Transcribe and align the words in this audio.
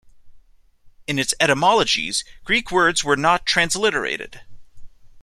In 1.05 1.19
its 1.19 1.35
etymologies, 1.39 2.23
Greek 2.43 2.71
words 2.71 3.03
were 3.03 3.15
not 3.15 3.45
transliterated. 3.45 4.41